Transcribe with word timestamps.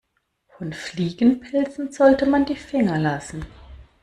Von 0.57 0.73
Fliegenpilzen 0.73 1.91
sollte 1.91 2.25
man 2.25 2.43
die 2.45 2.55
Finger 2.55 2.97
lassen. 2.97 3.45